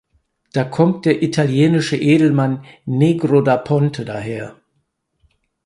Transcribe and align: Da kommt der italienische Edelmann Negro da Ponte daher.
Da 0.53 0.63
kommt 0.63 1.05
der 1.05 1.21
italienische 1.21 1.95
Edelmann 1.95 2.65
Negro 2.87 3.41
da 3.43 3.55
Ponte 3.55 4.03
daher. 4.03 4.59